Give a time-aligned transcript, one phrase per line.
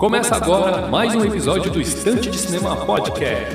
[0.00, 3.54] Começa agora mais um episódio do Estante de Cinema Podcast.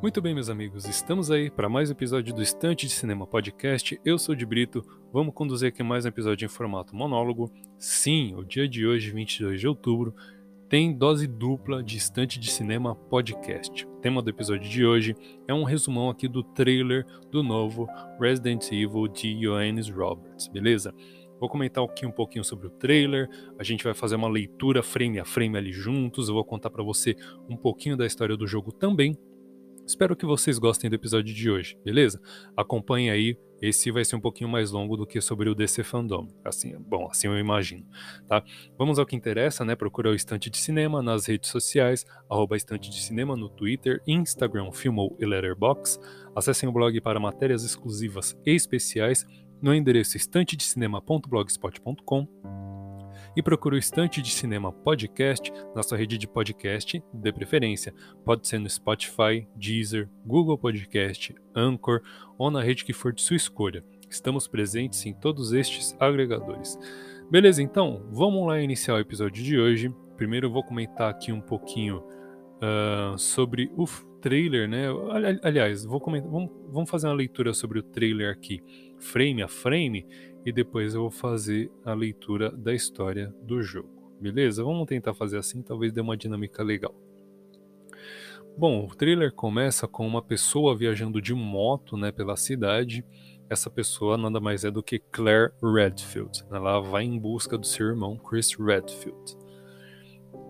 [0.00, 4.00] Muito bem, meus amigos, estamos aí para mais um episódio do Estante de Cinema Podcast.
[4.02, 7.52] Eu sou de Brito, vamos conduzir aqui mais um episódio em formato monólogo.
[7.78, 10.14] Sim, o dia de hoje, 22 de outubro,
[10.72, 13.86] tem dose dupla de Estante de Cinema Podcast.
[13.86, 15.14] O tema do episódio de hoje
[15.46, 17.86] é um resumão aqui do trailer do novo
[18.18, 20.94] Resident Evil de Johannes Roberts, beleza?
[21.38, 25.20] Vou comentar aqui um pouquinho sobre o trailer, a gente vai fazer uma leitura frame
[25.20, 27.14] a frame ali juntos, eu vou contar para você
[27.50, 29.14] um pouquinho da história do jogo também,
[29.92, 32.18] Espero que vocês gostem do episódio de hoje, beleza?
[32.56, 36.28] Acompanhe aí, esse vai ser um pouquinho mais longo do que sobre o DC Fandom.
[36.42, 37.84] Assim, bom, assim eu imagino,
[38.26, 38.42] tá?
[38.78, 39.76] Vamos ao que interessa, né?
[39.76, 44.72] Procura o Estante de Cinema nas redes sociais, arroba Estante de Cinema no Twitter, Instagram,
[44.72, 46.02] Filmou e Letterboxd.
[46.34, 49.26] Acessem o blog para matérias exclusivas e especiais
[49.60, 52.71] no endereço estantedecinema.blogspot.com
[53.36, 57.94] e procure o Estante de Cinema Podcast na sua rede de podcast de preferência.
[58.24, 62.00] Pode ser no Spotify, Deezer, Google Podcast, Anchor
[62.38, 63.84] ou na rede que for de sua escolha.
[64.08, 66.78] Estamos presentes em todos estes agregadores.
[67.30, 69.94] Beleza, então vamos lá iniciar o episódio de hoje.
[70.16, 73.86] Primeiro eu vou comentar aqui um pouquinho uh, sobre o
[74.20, 74.86] trailer, né?
[75.42, 78.62] Aliás, vou comentar, vamos, vamos fazer uma leitura sobre o trailer aqui,
[78.98, 80.06] frame a frame,
[80.44, 83.88] e depois eu vou fazer a leitura da história do jogo.
[84.20, 84.62] Beleza?
[84.62, 86.94] Vamos tentar fazer assim, talvez dê uma dinâmica legal.
[88.56, 93.04] Bom, o trailer começa com uma pessoa viajando de moto né, pela cidade.
[93.48, 96.44] Essa pessoa nada mais é do que Claire Redfield.
[96.50, 99.36] Ela vai em busca do seu irmão Chris Redfield.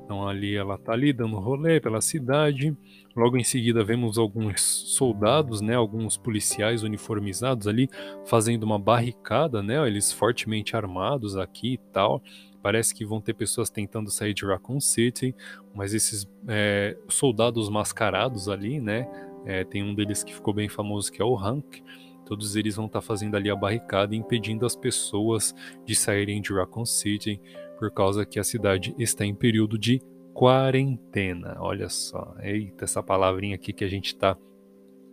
[0.04, 2.76] Então ali ela tá ali dando rolê pela cidade.
[3.14, 7.88] Logo em seguida vemos alguns soldados, né, alguns policiais uniformizados ali
[8.24, 12.22] fazendo uma barricada, né, eles fortemente armados aqui e tal.
[12.62, 15.34] Parece que vão ter pessoas tentando sair de Raccoon City,
[15.74, 19.06] mas esses é, soldados mascarados ali, né,
[19.44, 21.82] é, tem um deles que ficou bem famoso que é o Hank.
[22.24, 26.52] Todos eles vão estar tá fazendo ali a barricada, impedindo as pessoas de saírem de
[26.52, 27.40] Raccoon City
[27.78, 30.00] por causa que a cidade está em período de
[30.32, 31.56] quarentena.
[31.60, 34.36] Olha só, eita, essa palavrinha aqui que a gente está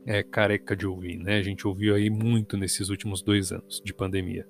[0.05, 1.37] é, careca de ouvir, né?
[1.37, 4.47] A gente ouviu aí muito nesses últimos dois anos de pandemia.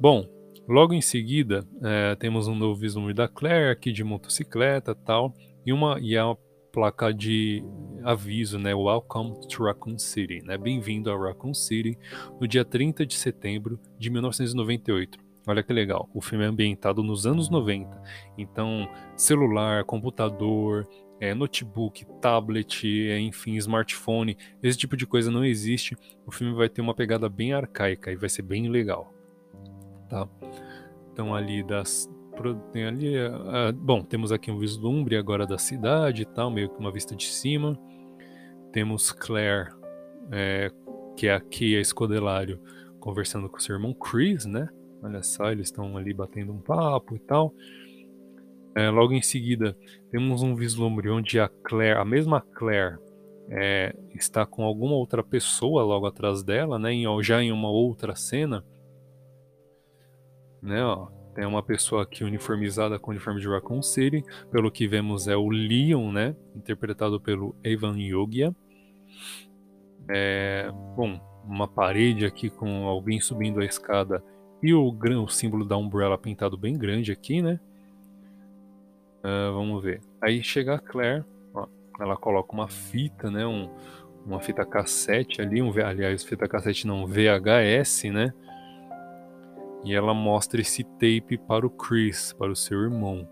[0.00, 0.26] Bom,
[0.66, 5.72] logo em seguida é, temos um novo vislumbre da Claire aqui de motocicleta tal, e
[5.72, 6.34] uma, e a
[6.72, 7.62] placa de
[8.02, 8.74] aviso, né?
[8.74, 10.56] Welcome to Raccoon City, né?
[10.56, 11.98] Bem-vindo a Raccoon City,
[12.40, 15.31] no dia 30 de setembro de 1998.
[15.46, 18.00] Olha que legal, o filme é ambientado nos anos 90.
[18.38, 20.86] Então, celular, computador,
[21.20, 25.96] é, notebook, tablet, é, enfim, smartphone, esse tipo de coisa não existe.
[26.24, 29.12] O filme vai ter uma pegada bem arcaica e vai ser bem legal.
[30.08, 30.28] Tá?
[31.12, 32.08] Então, ali das.
[32.72, 36.78] Tem ali, uh, bom, temos aqui um vislumbre agora da cidade e tal, meio que
[36.78, 37.78] uma vista de cima.
[38.72, 39.70] Temos Claire,
[40.30, 40.72] é,
[41.16, 42.58] que é aqui a Escodelário,
[42.98, 44.68] conversando com seu irmão Chris, né?
[45.02, 47.52] Olha só, eles estão ali batendo um papo e tal.
[48.74, 49.76] É, logo em seguida,
[50.10, 52.98] temos um vislumbre onde a Claire, a mesma Claire,
[53.48, 56.92] é, está com alguma outra pessoa logo atrás dela, né?
[56.92, 58.64] Em, já em uma outra cena.
[60.62, 64.22] Né, ó, tem uma pessoa aqui uniformizada com o uniforme de Raccoon City.
[64.50, 66.36] Pelo que vemos é o Leon, né?
[66.54, 68.54] Interpretado pelo Evan Yogia.
[70.08, 74.22] É, bom, uma parede aqui com alguém subindo a escada
[74.62, 77.58] e o, o símbolo da Umbrella pintado bem grande aqui, né?
[79.18, 80.00] Uh, vamos ver.
[80.20, 81.66] Aí chega a Claire, ó,
[82.00, 83.46] ela coloca uma fita, né?
[83.46, 83.68] Um,
[84.24, 88.32] uma fita cassete ali, um, aliás, fita cassete não, VHS, né?
[89.84, 93.28] E ela mostra esse tape para o Chris, para o seu irmão.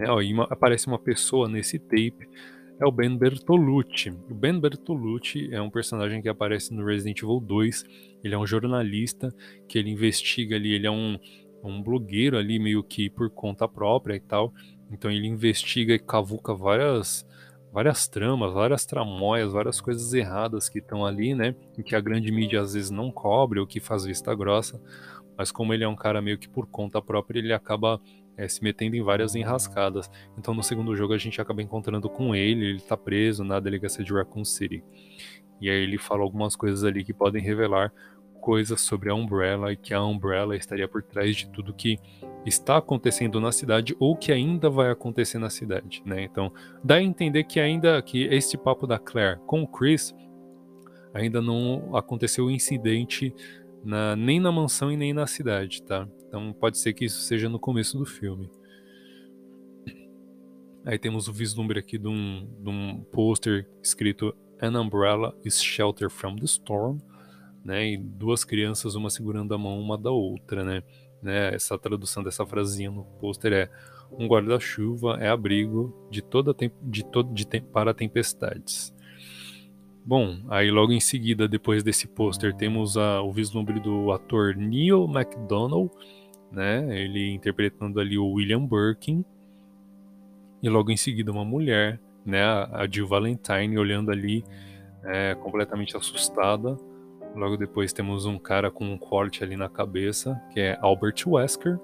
[0.00, 2.28] É, ó, e uma, aparece uma pessoa nesse tape
[2.78, 4.10] é o Ben Bertolucci.
[4.30, 7.84] O Ben Bertolucci é um personagem que aparece no Resident Evil 2.
[8.22, 9.34] Ele é um jornalista
[9.66, 11.18] que ele investiga ali, ele é um,
[11.64, 14.52] um blogueiro ali meio que por conta própria e tal.
[14.90, 17.26] Então ele investiga e cavuca várias
[17.72, 21.54] várias tramas, várias tramóias, várias coisas erradas que estão ali, né?
[21.76, 24.80] Em que a grande mídia às vezes não cobre ou que faz vista grossa.
[25.36, 28.00] Mas como ele é um cara meio que por conta própria, ele acaba
[28.36, 30.10] é, se metendo em várias enrascadas.
[30.38, 34.04] Então no segundo jogo a gente acaba encontrando com ele, ele tá preso na delegacia
[34.04, 34.82] de Raccoon City.
[35.60, 37.92] E aí ele fala algumas coisas ali que podem revelar
[38.46, 41.98] coisas sobre a Umbrella e que a Umbrella estaria por trás de tudo que
[42.44, 46.22] está acontecendo na cidade ou que ainda vai acontecer na cidade, né?
[46.22, 46.52] Então,
[46.84, 50.14] dá a entender que ainda que este papo da Claire com o Chris
[51.12, 53.34] ainda não aconteceu o incidente
[53.86, 56.08] na, nem na mansão e nem na cidade, tá?
[56.26, 58.50] Então pode ser que isso seja no começo do filme.
[60.84, 66.10] Aí temos o vislumbre aqui de um, de um pôster escrito An umbrella is shelter
[66.10, 66.98] from the storm,
[67.64, 67.92] né?
[67.92, 70.82] E duas crianças, uma segurando a mão uma da outra, né?
[71.22, 71.54] né?
[71.54, 73.70] Essa tradução dessa frasinha no pôster é
[74.10, 78.92] um guarda-chuva é abrigo de toda de todo de para tempestades.
[80.06, 85.04] Bom, aí logo em seguida, depois desse pôster, temos a, o vislumbre do ator Neil
[85.08, 85.90] McDonough,
[86.52, 86.86] né?
[86.96, 89.24] Ele interpretando ali o William Birkin.
[90.62, 92.40] E logo em seguida uma mulher, né?
[92.40, 94.44] A Jill Valentine olhando ali
[95.02, 96.78] é, completamente assustada.
[97.34, 101.80] Logo depois temos um cara com um corte ali na cabeça, que é Albert Wesker,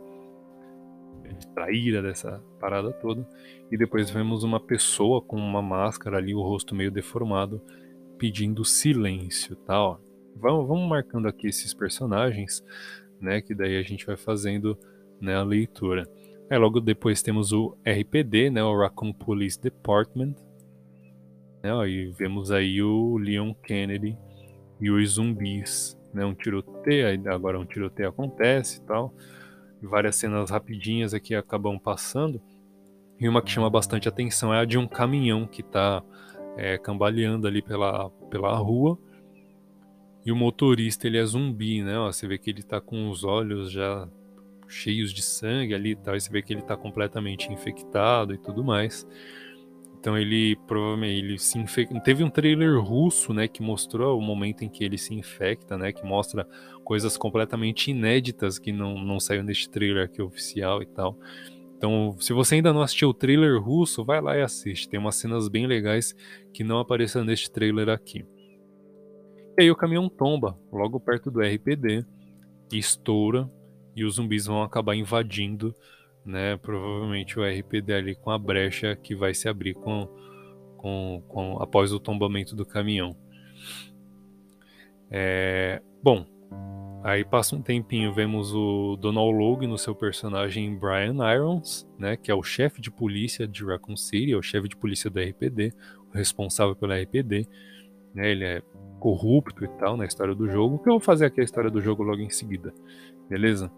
[1.57, 3.29] traíra dessa parada toda.
[3.69, 7.61] E depois vemos uma pessoa com uma máscara ali, o rosto meio deformado,
[8.23, 9.83] pedindo silêncio, tá?
[9.83, 9.99] Ó.
[10.37, 12.65] Vamos, vamos marcando aqui esses personagens,
[13.21, 13.43] né?
[13.43, 14.79] Que daí a gente vai fazendo
[15.21, 16.09] né, a leitura.
[16.49, 18.63] Aí logo depois temos o RPD, né?
[18.63, 20.37] O Raccoon Police Department.
[21.65, 24.17] Né, ó, e vemos aí o Leon Kennedy
[24.81, 26.25] e os zumbis, né?
[26.25, 29.13] Um tiroteio, agora um tiroteio acontece e tal.
[29.83, 32.41] várias cenas rapidinhas aqui acabam passando.
[33.19, 36.05] E uma que chama bastante atenção é a de um caminhão que está
[36.57, 38.99] é, cambaleando ali pela, pela rua.
[40.25, 41.99] E o motorista, ele é zumbi, né?
[41.99, 44.09] Ó, você vê que ele tá com os olhos já
[44.69, 46.17] cheios de sangue ali e tal.
[46.17, 49.07] E você vê que ele tá completamente infectado e tudo mais.
[49.99, 52.01] Então ele provavelmente ele se infecta.
[52.01, 55.93] Teve um trailer russo, né, que mostrou o momento em que ele se infecta, né,
[55.93, 56.45] que mostra
[56.83, 61.17] coisas completamente inéditas que não, não saiu neste trailer aqui oficial e tal.
[61.83, 64.89] Então, se você ainda não assistiu o trailer russo, vai lá e assiste.
[64.89, 66.15] Tem umas cenas bem legais
[66.55, 68.25] que não apareceram neste trailer aqui.
[69.59, 72.07] E aí o caminhão tomba logo perto do RPD,
[72.73, 73.51] estoura
[73.97, 75.75] e os zumbis vão acabar invadindo,
[76.25, 76.57] né?
[76.57, 80.09] Provavelmente o RPD ali com a brecha que vai se abrir com,
[80.77, 83.17] com, com após o tombamento do caminhão.
[85.11, 86.25] É, bom,
[87.05, 92.31] Aí passa um tempinho, vemos o Donald Logue no seu personagem Brian Irons, né, que
[92.31, 95.73] é o chefe de polícia de Raccoon City, é o chefe de polícia do RPD,
[96.13, 97.49] o responsável pelo RPD.
[98.15, 98.63] Né, ele é
[99.01, 101.81] corrupto e tal na história do jogo, que eu vou fazer aqui a história do
[101.81, 102.73] jogo logo em seguida,
[103.29, 103.69] beleza?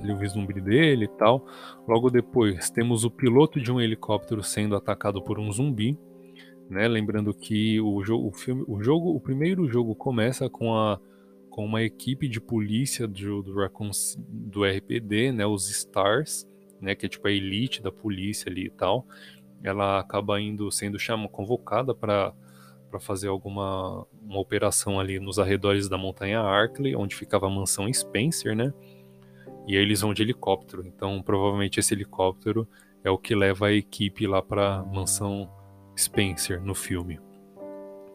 [0.00, 1.46] Ele, o vislumbre dele e tal.
[1.86, 5.98] Logo depois, temos o piloto de um helicóptero sendo atacado por um zumbi.
[6.70, 6.88] Né?
[6.88, 10.98] Lembrando que o jogo, o filme, o jogo, o primeiro jogo começa com a
[11.58, 13.52] com uma equipe de polícia do, do,
[14.30, 16.46] do RPD, né, os Stars,
[16.80, 19.04] né, que é tipo a elite da polícia ali e tal.
[19.64, 22.32] Ela acaba indo sendo chama, convocada para
[22.88, 27.92] para fazer alguma uma operação ali nos arredores da montanha Arkley, onde ficava a mansão
[27.92, 28.72] Spencer, né?
[29.66, 30.86] E aí eles vão de helicóptero.
[30.86, 32.68] Então, provavelmente esse helicóptero
[33.02, 35.50] é o que leva a equipe lá para mansão
[35.98, 37.18] Spencer no filme,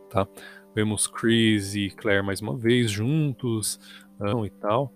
[0.10, 0.26] tá?
[0.76, 3.80] Vemos Chris e Claire mais uma vez juntos
[4.46, 4.92] e tal.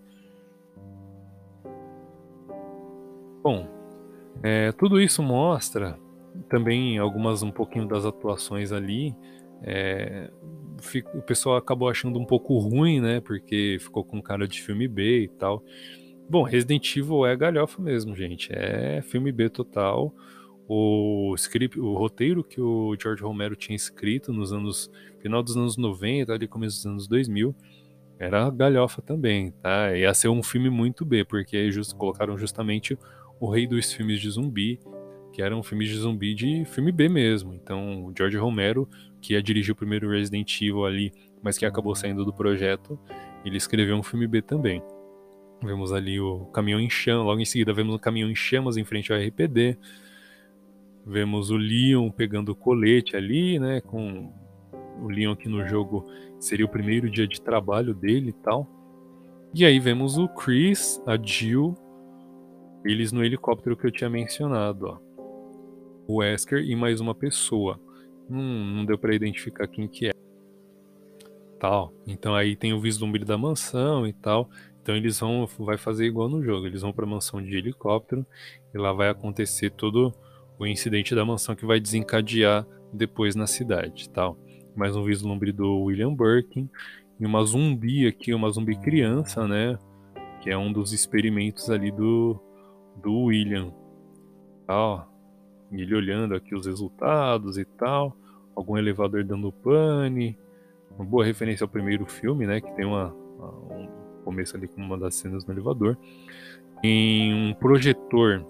[3.43, 3.67] Bom,
[4.43, 5.97] é, tudo isso mostra
[6.49, 9.15] também algumas um pouquinho das atuações ali.
[9.63, 10.29] É,
[11.13, 13.19] o pessoal acabou achando um pouco ruim, né?
[13.19, 15.63] Porque ficou com cara de filme B e tal.
[16.29, 18.49] Bom, Resident Evil é galhofa mesmo, gente.
[18.51, 20.13] É filme B total
[20.67, 25.77] o script, o roteiro que o George Romero tinha escrito nos anos final dos anos
[25.77, 27.55] 90, ali começo dos anos 2000,
[28.19, 29.95] era galhofa também, tá?
[29.95, 32.97] Ia ser um filme muito B, porque just, colocaram justamente
[33.39, 34.79] o rei dos filmes de zumbi,
[35.31, 37.53] que era um filme de zumbi de filme B mesmo.
[37.53, 38.89] Então, o George Romero,
[39.21, 42.99] que ia dirigir o primeiro Resident Evil ali, mas que acabou saindo do projeto,
[43.45, 44.81] ele escreveu um filme B também.
[45.63, 48.83] Vemos ali o caminhão em chamas, logo em seguida vemos o caminhão em chamas em
[48.83, 49.77] frente ao RPD.
[51.07, 53.79] Vemos o Leon pegando o colete ali, né?
[53.79, 54.29] Com
[55.01, 56.05] o Leon aqui no jogo
[56.37, 58.67] seria o primeiro dia de trabalho dele e tal.
[59.53, 61.75] E aí vemos o Chris, a Jill,
[62.83, 64.99] eles no helicóptero que eu tinha mencionado, ó.
[66.05, 67.79] O Wesker e mais uma pessoa.
[68.29, 70.11] Hum, não deu para identificar quem que é.
[71.57, 71.93] Tal.
[72.05, 74.49] Então aí tem o vislumbre da mansão e tal.
[74.81, 76.67] Então eles vão vai fazer igual no jogo.
[76.67, 78.25] Eles vão para mansão de helicóptero
[78.73, 80.13] e lá vai acontecer todo
[80.59, 84.37] o incidente da mansão que vai desencadear depois na cidade, tal.
[84.75, 86.69] Mais um vislumbre do William Birkin
[87.19, 89.77] e uma zumbi aqui, uma zumbi criança, né?
[90.41, 92.39] Que é um dos experimentos ali do,
[93.01, 93.73] do William.
[94.67, 95.03] Ó,
[95.71, 98.15] ele olhando aqui os resultados e tal.
[98.55, 100.37] Algum elevador dando pane.
[100.95, 102.61] Uma boa referência ao primeiro filme, né?
[102.61, 103.13] Que tem uma,
[103.69, 103.87] um
[104.23, 105.97] começo ali com uma das cenas no elevador.
[106.83, 108.45] Em um projetor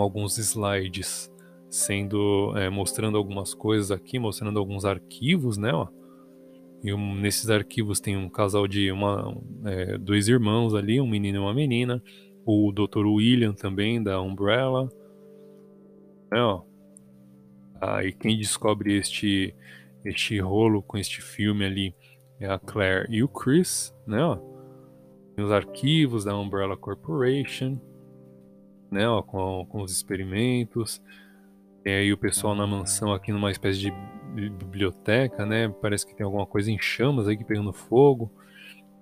[0.00, 1.30] alguns slides
[1.70, 5.72] sendo é, mostrando algumas coisas aqui, mostrando alguns arquivos, né?
[5.72, 5.88] Ó.
[6.82, 11.38] E um, nesses arquivos tem um casal de uma, é, dois irmãos ali, um menino
[11.38, 12.02] e uma menina.
[12.44, 13.06] O Dr.
[13.06, 14.88] William também, da Umbrella.
[16.32, 16.62] É, ó.
[17.80, 19.54] Ah, e quem descobre este,
[20.04, 21.94] este rolo com este filme ali
[22.40, 24.22] é a Claire e o Chris, né?
[24.22, 24.38] Ó.
[25.36, 27.80] Os arquivos da Umbrella Corporation,
[28.90, 29.08] né?
[29.08, 31.02] Ó, com, com os experimentos.
[31.82, 33.92] Tem aí o pessoal na mansão aqui numa espécie de
[34.34, 35.68] biblioteca, né?
[35.80, 38.30] Parece que tem alguma coisa em chamas aí que pegando fogo.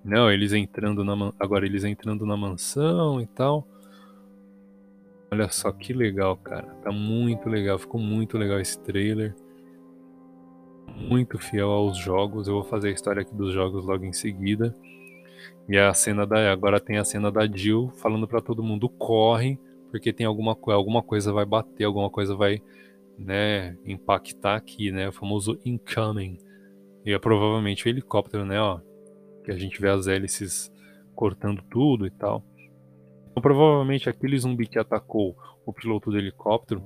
[0.04, 3.66] Não, eles entrando na agora eles entrando na mansão e tal.
[5.30, 6.68] Olha só que legal, cara.
[6.82, 9.34] Tá muito legal, ficou muito legal esse trailer.
[10.96, 12.46] Muito fiel aos jogos.
[12.46, 14.74] Eu vou fazer a história aqui dos jogos logo em seguida.
[15.68, 19.58] E a cena da agora tem a cena da Jill falando para todo mundo corre,
[19.96, 22.62] porque tem alguma alguma coisa vai bater, alguma coisa vai
[23.18, 26.38] né, impactar aqui, né, o famoso incoming.
[27.04, 28.78] E é provavelmente o helicóptero, né, ó,
[29.42, 30.70] que a gente vê as hélices
[31.14, 32.44] cortando tudo e tal.
[33.30, 35.34] Então, provavelmente aquele zumbi que atacou
[35.64, 36.82] o piloto do helicóptero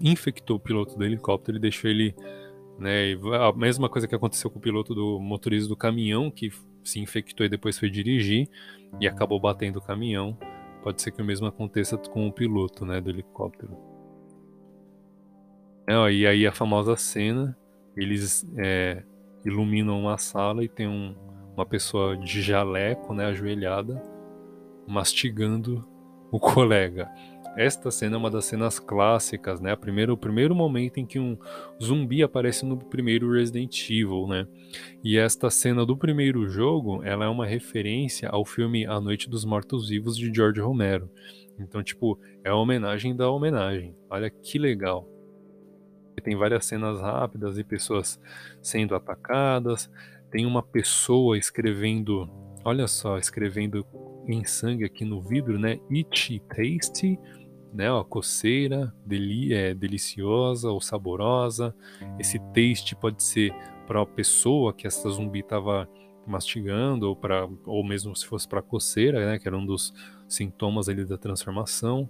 [0.00, 2.14] infectou o piloto do helicóptero e deixou ele,
[2.78, 6.50] né, a mesma coisa que aconteceu com o piloto do motorista do caminhão que
[6.84, 8.48] se infectou e depois foi dirigir
[9.00, 10.38] e acabou batendo o caminhão.
[10.86, 13.76] Pode ser que o mesmo aconteça com o piloto, né, do helicóptero.
[15.84, 17.58] É, e aí a famosa cena,
[17.96, 19.02] eles é,
[19.44, 21.12] iluminam uma sala e tem um,
[21.56, 24.00] uma pessoa de jaleco, né, ajoelhada,
[24.86, 25.84] mastigando
[26.30, 27.10] o colega.
[27.56, 29.74] Esta cena é uma das cenas clássicas, né?
[29.74, 31.38] Primeiro, o primeiro momento em que um
[31.82, 34.46] zumbi aparece no primeiro Resident Evil, né?
[35.02, 39.44] E esta cena do primeiro jogo, ela é uma referência ao filme A Noite dos
[39.44, 41.10] Mortos-Vivos de George Romero.
[41.58, 43.94] Então, tipo, é a homenagem da homenagem.
[44.10, 45.16] Olha que legal
[46.26, 48.20] tem várias cenas rápidas e pessoas
[48.60, 49.88] sendo atacadas.
[50.28, 52.28] Tem uma pessoa escrevendo,
[52.64, 53.86] olha só, escrevendo
[54.26, 55.78] em sangue aqui no vidro, né?
[55.88, 57.16] Itchy tasty,
[57.72, 57.90] né?
[57.90, 61.74] Ó, coceira, deli é, deliciosa ou saborosa.
[62.18, 63.54] Esse taste pode ser
[63.86, 65.88] para a pessoa que essa zumbi estava
[66.26, 69.38] mastigando ou para ou mesmo se fosse para coceira, né?
[69.38, 69.94] Que era um dos
[70.28, 72.08] sintomas ali da transformação.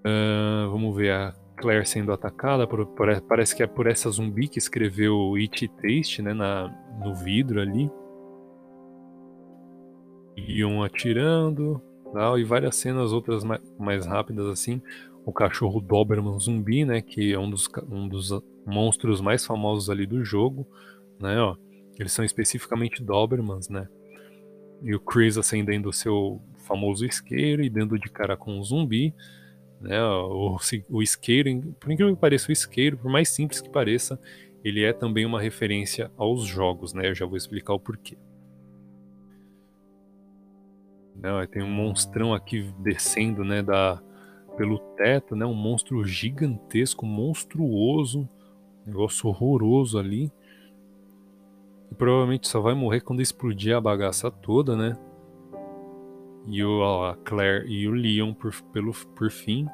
[0.00, 4.48] Uh, vamos ver a Claire sendo atacada, por, por, parece que é por essa zumbi
[4.48, 6.68] que escreveu It Taste, né, na,
[7.02, 7.90] no vidro ali.
[10.66, 11.80] Um atirando,
[12.14, 14.80] tal, e várias cenas outras mais, mais rápidas assim.
[15.26, 18.30] O cachorro Doberman zumbi, né, que é um dos, um dos
[18.64, 20.66] monstros mais famosos ali do jogo,
[21.20, 21.56] né, ó.
[21.98, 23.88] Eles são especificamente Dobermans, né.
[24.82, 29.14] E o Chris acendendo o seu famoso isqueiro e dando de cara com um zumbi.
[29.80, 30.02] Né?
[30.02, 30.56] O,
[30.90, 34.18] o isqueiro, por incrível que pareça, o isqueiro, por mais simples que pareça,
[34.64, 37.08] ele é também uma referência aos jogos, né?
[37.08, 38.16] Eu já vou explicar o porquê.
[41.14, 44.00] Não, tem um monstrão aqui descendo, né, da,
[44.56, 45.46] pelo teto, né?
[45.46, 48.28] Um monstro gigantesco, monstruoso,
[48.86, 50.30] negócio horroroso ali.
[51.90, 54.98] E provavelmente só vai morrer quando explodir a bagaça toda, né?
[56.46, 59.66] e o, a Claire e o Leon por, pelo, por fim,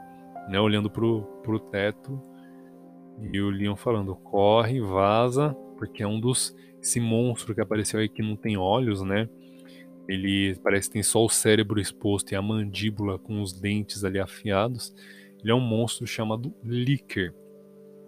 [0.48, 2.20] né, olhando pro, pro teto
[3.32, 8.08] e o Leon falando corre, vaza, porque é um dos esse monstro que apareceu aí
[8.08, 9.28] que não tem olhos, né?
[10.08, 14.18] Ele parece que tem só o cérebro exposto e a mandíbula com os dentes ali
[14.18, 14.94] afiados.
[15.40, 17.34] Ele é um monstro chamado Licker,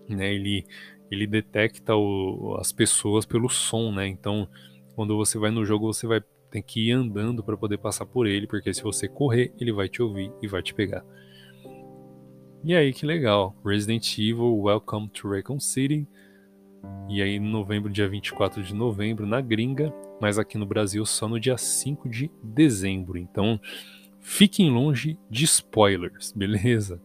[0.08, 0.32] né?
[0.32, 0.66] Ele
[1.10, 4.06] ele detecta o, as pessoas pelo som, né?
[4.06, 4.48] Então,
[4.94, 8.26] quando você vai no jogo, você vai tem que ir andando para poder passar por
[8.26, 11.02] ele, porque se você correr, ele vai te ouvir e vai te pegar.
[12.62, 16.06] E aí que legal, Resident Evil Welcome to Raccoon City.
[17.08, 21.26] E aí, em novembro, dia 24 de novembro, na gringa, mas aqui no Brasil só
[21.26, 23.18] no dia 5 de dezembro.
[23.18, 23.58] Então,
[24.20, 27.02] fiquem longe de spoilers, beleza?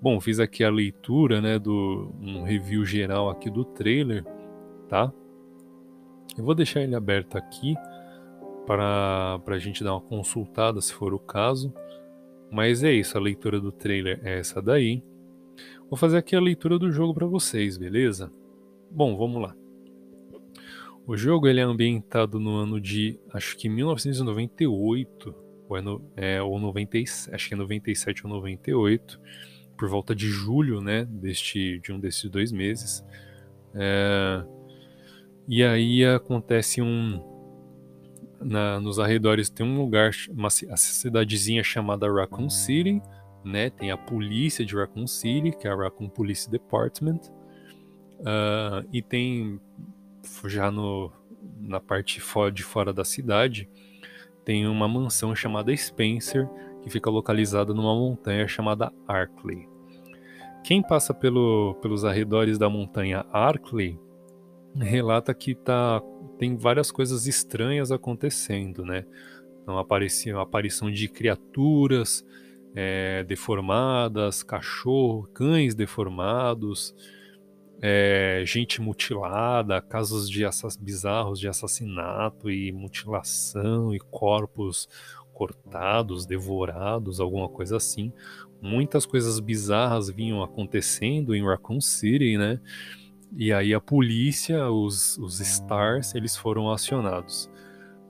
[0.00, 4.24] Bom, fiz aqui a leitura, né, do um review geral aqui do trailer,
[4.88, 5.12] tá?
[6.38, 7.74] Eu vou deixar ele aberto aqui
[8.64, 11.74] para a gente dar uma consultada se for o caso.
[12.48, 15.02] Mas é isso, a leitura do trailer é essa daí.
[15.90, 18.30] Vou fazer aqui a leitura do jogo para vocês, beleza?
[18.88, 19.61] Bom, vamos lá.
[21.06, 25.34] O jogo ele é ambientado no ano de, acho que 1998,
[25.68, 26.98] ou, é no, é, ou 90,
[27.32, 29.20] acho que é 97 ou 98,
[29.76, 33.04] por volta de julho, né, deste, de um desses dois meses.
[33.74, 34.44] É,
[35.48, 37.20] e aí acontece um,
[38.40, 43.00] na, nos arredores tem um lugar, uma cidadezinha chamada Raccoon City,
[43.44, 43.70] né?
[43.70, 47.20] Tem a polícia de Raccoon City, que é a Raccoon Police Department,
[48.20, 49.60] uh, e tem
[50.44, 51.12] já no,
[51.60, 52.20] na parte
[52.52, 53.68] de fora da cidade,
[54.44, 56.48] tem uma mansão chamada Spencer,
[56.82, 59.68] que fica localizada numa montanha chamada Arkley.
[60.64, 63.98] Quem passa pelo, pelos arredores da montanha Arkley
[64.74, 66.00] relata que tá,
[66.38, 69.04] tem várias coisas estranhas acontecendo, né?
[69.62, 72.24] Então, aparecia a aparição de criaturas
[72.74, 76.94] é, deformadas, cachorro, cães deformados,
[77.84, 80.44] é, gente mutilada, casos de
[80.80, 84.88] bizarros de assassinato e mutilação e corpos
[85.34, 88.12] cortados, devorados, alguma coisa assim.
[88.60, 92.60] Muitas coisas bizarras vinham acontecendo em Raccoon City, né?
[93.36, 97.50] E aí a polícia, os, os Stars, eles foram acionados.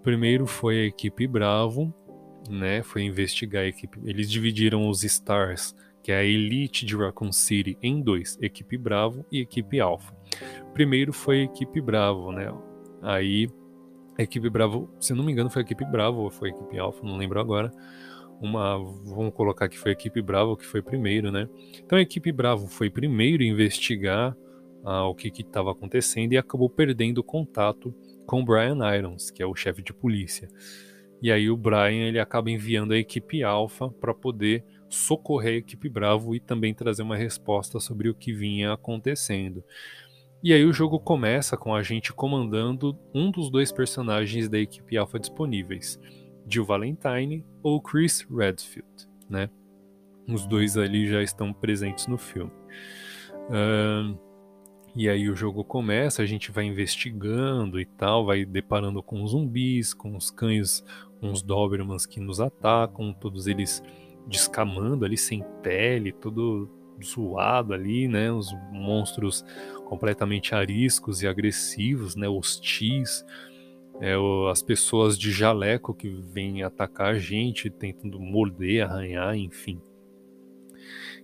[0.02, 1.94] Primeiro foi a equipe Bravo,
[2.50, 2.82] né?
[2.82, 3.98] Foi investigar a equipe.
[4.04, 9.24] Eles dividiram os Stars que é a elite de Raccoon City, em dois, equipe Bravo
[9.30, 10.14] e equipe Alpha.
[10.74, 12.52] Primeiro foi a equipe Bravo, né?
[13.00, 13.48] Aí
[14.18, 16.78] a equipe Bravo, se não me engano, foi a equipe Bravo ou foi a equipe
[16.78, 17.72] Alpha, não lembro agora.
[18.40, 21.48] Uma, vamos colocar que foi a equipe Bravo que foi primeiro, né?
[21.78, 24.36] Então a equipe Bravo foi primeiro investigar
[24.84, 27.94] ah, o que estava acontecendo e acabou perdendo contato
[28.26, 30.48] com Brian Irons, que é o chefe de polícia.
[31.22, 35.88] E aí o Brian ele acaba enviando a equipe Alpha para poder socorrer a equipe
[35.88, 39.64] Bravo e também trazer uma resposta sobre o que vinha acontecendo.
[40.42, 44.96] E aí o jogo começa com a gente comandando um dos dois personagens da equipe
[44.96, 46.00] Alpha disponíveis,
[46.48, 49.48] Jill Valentine ou Chris Redfield, né?
[50.28, 52.52] Os dois ali já estão presentes no filme.
[53.48, 54.18] Uh,
[54.94, 59.94] e aí o jogo começa, a gente vai investigando e tal, vai deparando com zumbis,
[59.94, 60.84] com os cães,
[61.18, 63.82] com os Dobermans que nos atacam, todos eles
[64.26, 66.68] descamando ali sem pele, todo
[67.02, 68.30] zoado ali, né?
[68.30, 69.44] Os monstros
[69.86, 72.28] completamente ariscos e agressivos, né?
[72.28, 73.24] Hostis.
[74.00, 74.14] É,
[74.50, 79.80] as pessoas de jaleco que vêm atacar a gente, tentando morder, arranhar, enfim.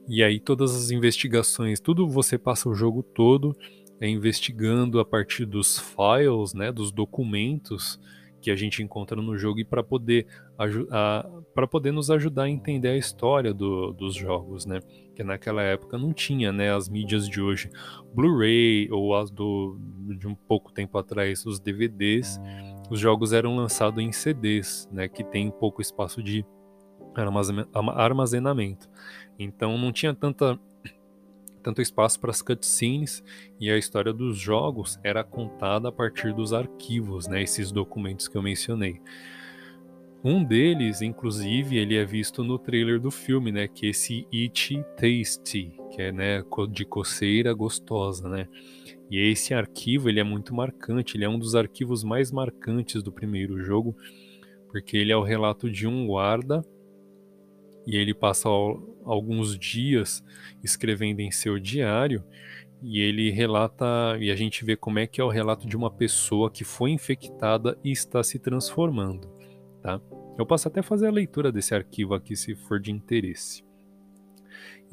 [0.07, 3.57] E aí todas as investigações, tudo você passa o jogo todo
[4.01, 7.99] é investigando a partir dos files, né, dos documentos
[8.41, 10.27] que a gente encontra no jogo e para poder
[11.55, 14.81] para poder nos ajudar a entender a história do, dos jogos, né?
[15.15, 17.71] Que naquela época não tinha, né, as mídias de hoje,
[18.15, 19.79] Blu-ray ou as do
[20.17, 22.41] de um pouco tempo atrás os DVDs,
[22.91, 26.45] os jogos eram lançados em CDs, né, que tem pouco espaço de
[27.95, 28.89] armazenamento.
[29.39, 30.59] Então não tinha tanta
[31.59, 33.23] tanto espaço para as cutscenes
[33.61, 38.37] e a história dos jogos era contada a partir dos arquivos, né, esses documentos que
[38.37, 39.01] eu mencionei.
[40.25, 44.85] Um deles, inclusive, ele é visto no trailer do filme, né, que é esse Itchy
[44.97, 48.49] Tasty, que é, né, de coceira gostosa, né?
[49.11, 53.13] E esse arquivo, ele é muito marcante, ele é um dos arquivos mais marcantes do
[53.13, 53.97] primeiro jogo,
[54.71, 56.65] porque ele é o relato de um guarda
[57.89, 58.51] e ele passa
[59.03, 60.23] alguns dias
[60.63, 62.23] escrevendo em seu diário
[62.83, 65.91] e ele relata e a gente vê como é que é o relato de uma
[65.91, 69.27] pessoa que foi infectada e está se transformando,
[69.81, 69.99] tá?
[70.39, 73.65] Eu posso até fazer a leitura desse arquivo aqui se for de interesse.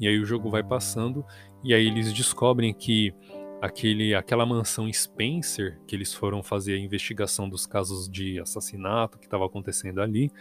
[0.00, 1.22] E aí o jogo vai passando
[1.62, 3.14] e aí eles descobrem que
[3.60, 9.26] aquele, aquela mansão Spencer que eles foram fazer a investigação dos casos de assassinato que
[9.26, 10.32] estava acontecendo ali,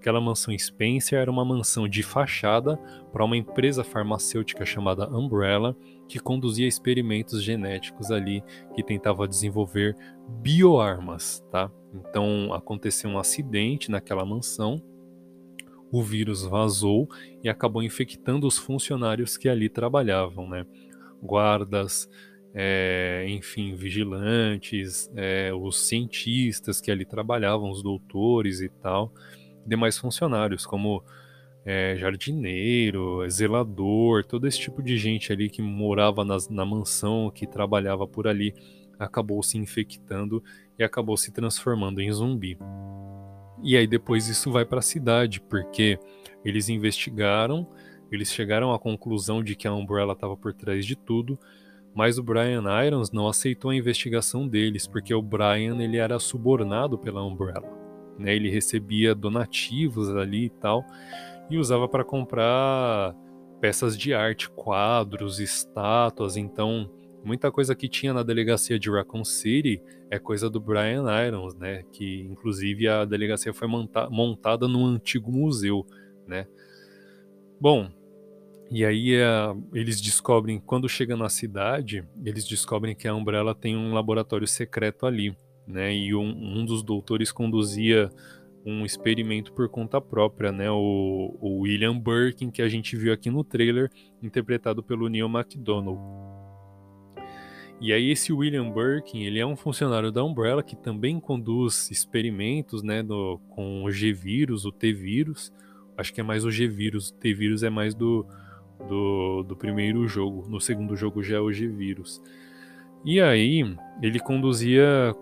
[0.00, 2.78] Aquela mansão Spencer era uma mansão de fachada
[3.12, 5.76] para uma empresa farmacêutica chamada Umbrella,
[6.08, 8.42] que conduzia experimentos genéticos ali,
[8.74, 9.94] que tentava desenvolver
[10.26, 11.70] bioarmas, tá?
[11.92, 14.82] Então aconteceu um acidente naquela mansão,
[15.92, 17.06] o vírus vazou
[17.44, 20.64] e acabou infectando os funcionários que ali trabalhavam, né?
[21.22, 22.08] Guardas,
[22.54, 29.12] é, enfim, vigilantes, é, os cientistas que ali trabalhavam, os doutores e tal
[29.66, 31.02] demais funcionários, como
[31.64, 37.46] é, jardineiro, zelador, todo esse tipo de gente ali que morava nas, na mansão, que
[37.46, 38.54] trabalhava por ali,
[38.98, 40.42] acabou se infectando
[40.78, 42.58] e acabou se transformando em zumbi.
[43.62, 45.98] E aí depois isso vai para a cidade, porque
[46.44, 47.66] eles investigaram,
[48.10, 51.38] eles chegaram à conclusão de que a Umbrella estava por trás de tudo,
[51.94, 56.96] mas o Brian Irons não aceitou a investigação deles, porque o Brian ele era subornado
[56.96, 57.79] pela Umbrella.
[58.20, 58.36] Né?
[58.36, 60.84] Ele recebia donativos ali e tal,
[61.48, 63.14] e usava para comprar
[63.60, 66.36] peças de arte, quadros, estátuas.
[66.36, 66.90] Então,
[67.24, 71.82] muita coisa que tinha na delegacia de Raccoon City é coisa do Brian Irons, né?
[71.92, 75.86] Que inclusive a delegacia foi monta montada num antigo museu,
[76.26, 76.46] né?
[77.60, 77.90] Bom,
[78.70, 83.76] e aí uh, eles descobrem, quando chega na cidade, eles descobrem que a Umbrella tem
[83.76, 85.94] um laboratório secreto ali, né?
[85.94, 88.10] E um, um dos doutores conduzia
[88.64, 90.70] um experimento por conta própria, né?
[90.70, 93.90] O, o, William Birkin, que a gente viu aqui no trailer,
[94.22, 95.98] interpretado pelo Neil McDonald.
[97.80, 102.82] E aí esse William Birkin, ele é um funcionário da Umbrella que também conduz experimentos,
[102.82, 103.02] né,
[103.48, 105.50] com o G-vírus, o T-vírus.
[105.96, 108.26] Acho que é mais o G-vírus, o T-vírus é mais do
[108.88, 110.48] do, do primeiro jogo.
[110.48, 112.22] No segundo jogo já é o G-Vírus.
[113.04, 113.64] E aí
[114.02, 115.14] ele conduzia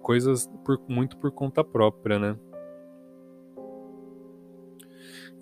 [0.00, 2.38] coisas por, muito por conta própria, né?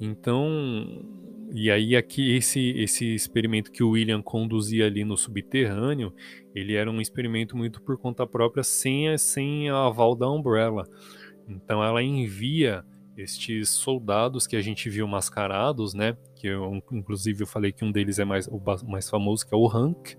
[0.00, 1.04] Então,
[1.52, 6.14] e aí aqui esse esse experimento que o William conduzia ali no subterrâneo,
[6.54, 10.86] ele era um experimento muito por conta própria, sem sem a aval da Umbrella.
[11.48, 12.84] Então ela envia
[13.16, 16.16] estes soldados que a gente viu mascarados, né?
[16.36, 19.58] Que eu, inclusive eu falei que um deles é mais o mais famoso, que é
[19.58, 20.16] o Hank.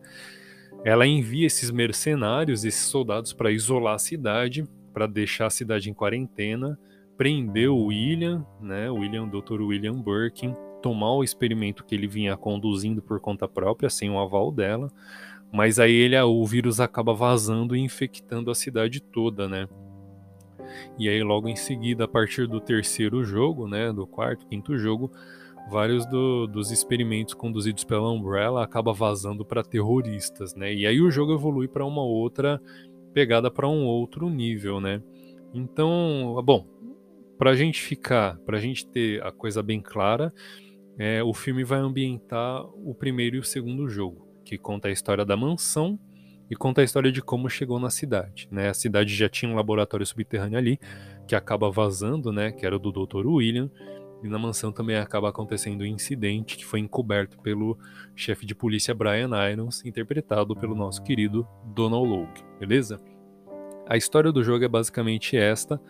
[0.83, 5.93] Ela envia esses mercenários, esses soldados, para isolar a cidade, para deixar a cidade em
[5.93, 6.77] quarentena,
[7.15, 8.89] prender o William, né?
[8.89, 9.61] O William, Dr.
[9.61, 14.51] William Birkin, tomar o experimento que ele vinha conduzindo por conta própria, sem o aval
[14.51, 14.91] dela.
[15.53, 19.67] Mas aí ele, o vírus acaba vazando e infectando a cidade toda, né?
[20.97, 25.11] E aí, logo em seguida, a partir do terceiro jogo, né, do quarto, quinto jogo,
[25.69, 30.73] vários do, dos experimentos conduzidos pela Umbrella acaba vazando para terroristas, né?
[30.73, 32.61] E aí o jogo evolui para uma outra
[33.13, 35.01] pegada para um outro nível, né?
[35.53, 36.65] Então, bom,
[37.37, 40.31] para a gente ficar, para a gente ter a coisa bem clara,
[40.97, 45.25] é, o filme vai ambientar o primeiro e o segundo jogo, que conta a história
[45.25, 45.99] da mansão
[46.49, 48.47] e conta a história de como chegou na cidade.
[48.51, 48.69] Né?
[48.69, 50.79] A cidade já tinha um laboratório subterrâneo ali,
[51.25, 52.51] que acaba vazando, né?
[52.51, 53.25] que era o do Dr.
[53.25, 53.71] William,
[54.23, 57.77] e na mansão também acaba acontecendo um incidente que foi encoberto pelo
[58.15, 62.99] chefe de polícia Brian Irons, interpretado pelo nosso querido Donald Logue, beleza?
[63.87, 65.81] A história do jogo é basicamente esta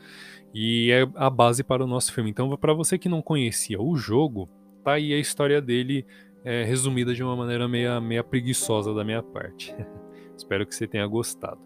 [0.54, 2.30] e é a base para o nosso filme.
[2.30, 4.50] Então, para você que não conhecia o jogo,
[4.84, 6.06] tá aí a história dele
[6.44, 9.76] é, resumida de uma maneira meia, meia preguiçosa da minha parte.
[10.36, 11.60] Espero que você tenha gostado.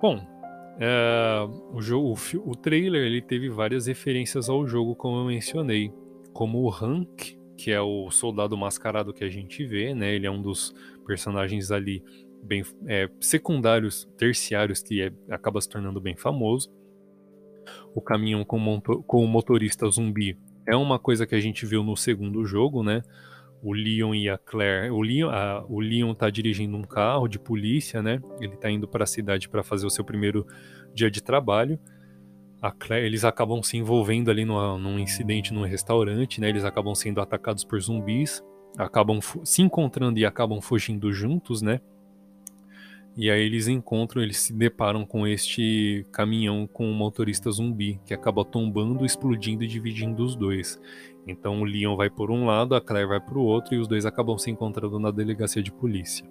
[0.00, 0.24] Bom,
[0.78, 5.92] é, o, jogo, o, o trailer ele teve várias referências ao jogo, como eu mencionei,
[6.32, 10.14] como o Hank, que é o soldado mascarado que a gente vê, né?
[10.14, 10.74] Ele é um dos
[11.06, 12.02] personagens ali
[12.42, 16.70] bem é, secundários, terciários que é, acaba se tornando bem famoso.
[17.94, 21.96] O caminhão com, com o motorista zumbi é uma coisa que a gente viu no
[21.96, 23.02] segundo jogo, né?
[23.62, 24.90] O Leon e a Claire.
[24.90, 28.20] O Leon, a, o Leon tá dirigindo um carro de polícia, né?
[28.40, 30.46] Ele tá indo para a cidade para fazer o seu primeiro
[30.94, 31.78] dia de trabalho.
[32.60, 36.48] A Claire, eles acabam se envolvendo ali numa, num incidente num restaurante, né?
[36.48, 38.42] Eles acabam sendo atacados por zumbis,
[38.78, 41.80] acabam se encontrando e acabam fugindo juntos, né?
[43.16, 48.12] E aí eles encontram, eles se deparam com este caminhão com um motorista zumbi que
[48.12, 50.78] acaba tombando, explodindo e dividindo os dois.
[51.26, 53.88] Então o Leon vai por um lado, a Claire vai para o outro e os
[53.88, 56.24] dois acabam se encontrando na delegacia de polícia.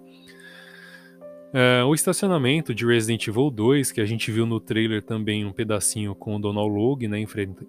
[1.52, 5.52] É, o estacionamento de Resident Evil 2, que a gente viu no trailer também um
[5.52, 7.18] pedacinho com o Donald Logue, né,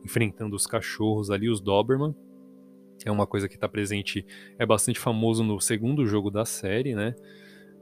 [0.04, 2.16] enfrentando os cachorros ali, os Doberman.
[3.06, 4.26] É uma coisa que está presente,
[4.58, 7.16] é bastante famoso no segundo jogo da série, né?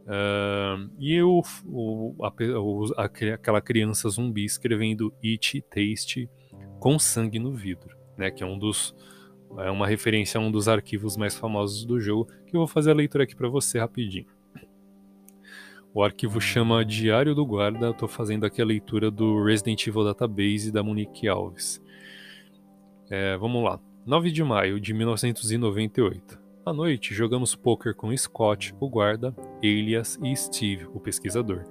[0.06, 6.30] Uh, e o, o, a, o, aquela criança zumbi escrevendo It Taste
[6.80, 8.30] com sangue no vidro, né?
[8.30, 8.94] Que é um dos
[9.60, 12.92] é uma referência a um dos arquivos mais famosos do jogo, que eu vou fazer
[12.92, 14.28] a leitura aqui para você rapidinho.
[15.94, 20.72] O arquivo chama Diário do Guarda, estou fazendo aqui a leitura do Resident Evil Database
[20.72, 21.82] da Monique Alves.
[23.10, 23.80] É, vamos lá.
[24.06, 26.38] 9 de maio de 1998.
[26.66, 31.66] À noite, jogamos poker com Scott, o guarda, Elias e Steve, o pesquisador.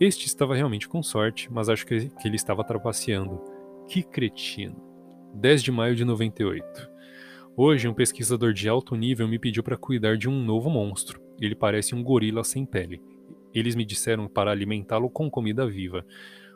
[0.00, 3.42] Este estava realmente com sorte, mas acho que, ele estava trapaceando.
[3.88, 4.76] Que cretino.
[5.34, 6.95] 10 de maio de 98.
[7.58, 11.22] Hoje, um pesquisador de alto nível me pediu para cuidar de um novo monstro.
[11.40, 13.00] Ele parece um gorila sem pele.
[13.54, 16.04] Eles me disseram para alimentá-lo com comida viva.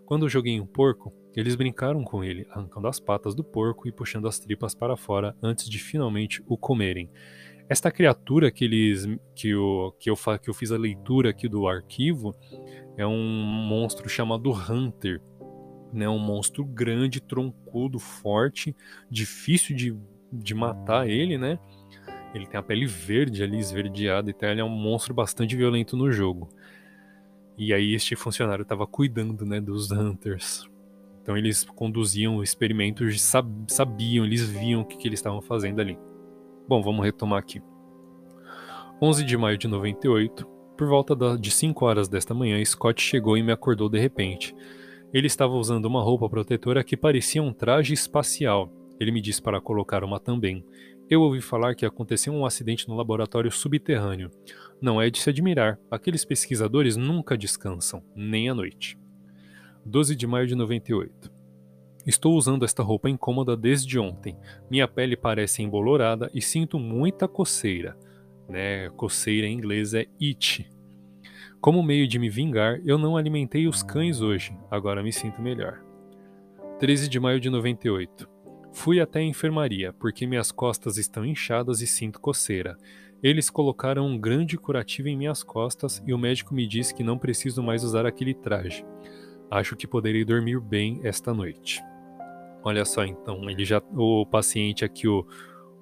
[0.05, 4.29] Quando joguei um porco, eles brincaram com ele, arrancando as patas do porco e puxando
[4.29, 7.09] as tripas para fora antes de finalmente o comerem.
[7.67, 11.67] esta criatura que eles que eu, que eu, que eu fiz a leitura aqui do
[11.67, 12.35] arquivo
[12.99, 15.23] é um monstro chamado Hunter,
[15.95, 16.07] né?
[16.07, 18.77] Um monstro grande, troncudo, forte,
[19.11, 19.97] difícil de,
[20.33, 21.59] de matar ele, né?
[22.35, 26.13] Ele tem a pele verde ali, esverdeada, então ele é um monstro bastante violento no
[26.13, 26.49] jogo.
[27.59, 30.69] E aí este funcionário estava cuidando, né, dos Hunters.
[31.23, 33.21] Então eles conduziam experimentos,
[33.69, 35.99] sabiam, eles viam o que, que eles estavam fazendo ali.
[36.67, 37.61] Bom, vamos retomar aqui.
[39.03, 43.43] 11 de maio de 98, por volta de 5 horas desta manhã, Scott chegou e
[43.43, 44.55] me acordou de repente.
[45.13, 48.73] Ele estava usando uma roupa protetora que parecia um traje espacial.
[49.01, 50.65] Ele me disse para colocar uma também.
[51.09, 54.31] Eu ouvi falar que aconteceu um acidente no laboratório subterrâneo.
[54.81, 58.99] Não é de se admirar, aqueles pesquisadores nunca descansam, nem à noite.
[59.85, 61.33] 12 de maio de 98.
[62.07, 64.37] Estou usando esta roupa incômoda desde ontem.
[64.71, 67.97] Minha pele parece embolorada e sinto muita coceira.
[68.49, 68.89] Né?
[68.91, 70.61] Coceira em inglês é itch.
[71.61, 74.57] Como meio de me vingar, eu não alimentei os cães hoje.
[74.71, 75.83] Agora me sinto melhor.
[76.79, 78.29] 13 de maio de 98.
[78.73, 82.77] Fui até a enfermaria, porque minhas costas estão inchadas e sinto coceira.
[83.23, 87.19] Eles colocaram um grande curativo em minhas costas e o médico me disse que não
[87.19, 88.85] preciso mais usar aquele traje.
[89.51, 91.83] Acho que poderei dormir bem esta noite.
[92.63, 95.27] Olha só, então, ele já, o paciente aqui, o,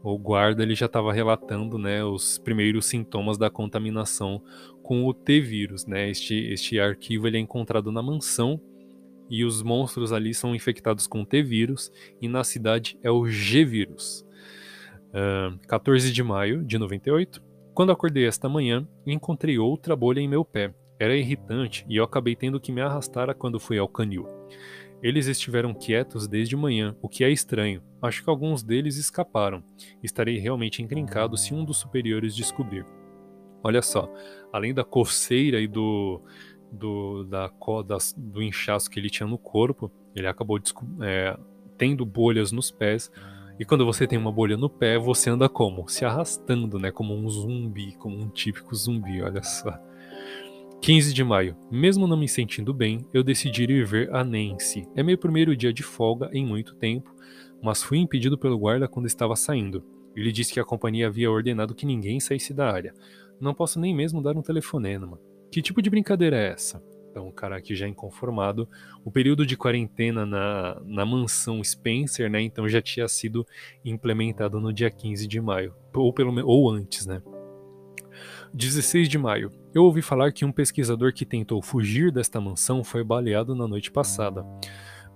[0.03, 4.43] o guarda, ele já estava relatando, né, os primeiros sintomas da contaminação
[4.83, 6.09] com o T-vírus, né?
[6.09, 8.61] Este, este arquivo ele é encontrado na mansão
[9.31, 14.27] e os monstros ali são infectados com T-vírus e na cidade é o G-vírus.
[15.09, 17.43] Uh, 14 de maio de 98,
[17.75, 20.75] quando acordei esta manhã, encontrei outra bolha em meu pé.
[20.99, 24.27] Era irritante e eu acabei tendo que me arrastar quando fui ao canil.
[25.01, 27.81] Eles estiveram quietos desde manhã, o que é estranho.
[28.03, 29.63] Acho que alguns deles escaparam.
[30.03, 32.85] Estarei realmente encrencado se um dos superiores descobrir.
[33.63, 34.13] Olha só,
[34.53, 36.21] além da coceira e do,
[36.71, 37.51] do, da,
[38.17, 40.59] do inchaço que ele tinha no corpo, ele acabou
[41.03, 41.39] é,
[41.77, 43.11] tendo bolhas nos pés.
[43.59, 45.89] E quando você tem uma bolha no pé, você anda como?
[45.89, 46.91] Se arrastando, né?
[46.91, 49.79] Como um zumbi, como um típico zumbi, olha só.
[50.81, 51.57] 15 de maio.
[51.71, 54.89] Mesmo não me sentindo bem, eu decidi ir ver a Nancy.
[54.95, 57.13] É meu primeiro dia de folga em muito tempo,
[57.61, 59.85] mas fui impedido pelo guarda quando estava saindo.
[60.15, 62.95] Ele disse que a companhia havia ordenado que ninguém saísse da área.
[63.41, 65.19] Não posso nem mesmo dar um telefonema.
[65.51, 66.83] Que tipo de brincadeira é essa?
[67.11, 68.69] Então, o cara aqui já inconformado.
[69.05, 72.41] O período de quarentena na, na mansão Spencer, né?
[72.41, 73.47] Então já tinha sido
[73.85, 75.75] implementado no dia 15 de maio.
[75.95, 77.23] Ou, pelo, ou antes, né?
[78.55, 79.51] 16 de maio.
[79.75, 83.91] Eu ouvi falar que um pesquisador que tentou fugir desta mansão foi baleado na noite
[83.91, 84.45] passada.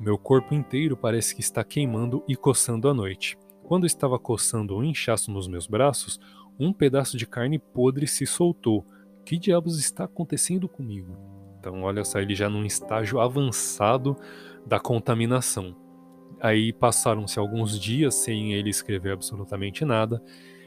[0.01, 3.39] Meu corpo inteiro parece que está queimando e coçando à noite.
[3.63, 6.19] Quando estava coçando um inchaço nos meus braços,
[6.59, 8.85] um pedaço de carne podre se soltou
[9.25, 11.17] que diabos está acontecendo comigo?
[11.59, 14.17] Então, olha só, ele já num estágio avançado
[14.67, 15.77] da contaminação.
[16.41, 20.21] Aí passaram-se alguns dias sem ele escrever absolutamente nada,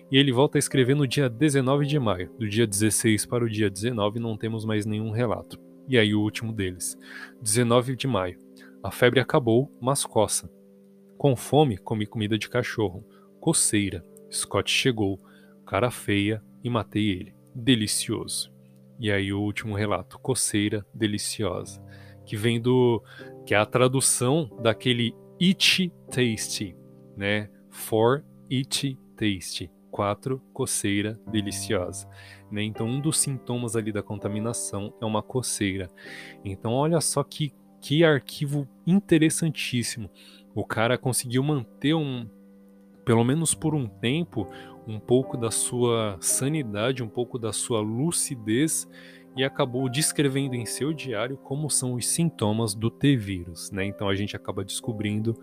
[0.09, 2.31] e ele volta a escrever no dia 19 de maio.
[2.39, 5.59] Do dia 16 para o dia 19 não temos mais nenhum relato.
[5.87, 6.95] E aí o último deles.
[7.41, 8.39] 19 de maio.
[8.81, 10.49] A febre acabou, mas coça.
[11.17, 13.05] Com fome, comi comida de cachorro.
[13.39, 14.05] Coceira.
[14.31, 15.19] Scott chegou.
[15.65, 18.53] Cara feia e matei ele delicioso.
[18.99, 21.81] E aí o último relato, coceira deliciosa,
[22.25, 23.01] que vem do
[23.45, 26.75] que é a tradução daquele it tasty,
[27.15, 27.49] né?
[27.69, 32.07] For it tasty, quatro coceira deliciosa,
[32.51, 32.63] né?
[32.63, 35.87] Então um dos sintomas ali da contaminação é uma coceira.
[36.43, 40.09] Então olha só que que arquivo interessantíssimo.
[40.55, 42.27] O cara conseguiu manter um
[43.05, 44.47] pelo menos por um tempo
[44.87, 48.87] um pouco da sua sanidade, um pouco da sua lucidez
[49.35, 53.85] e acabou descrevendo em seu diário como são os sintomas do T-vírus, né?
[53.85, 55.37] Então a gente acaba descobrindo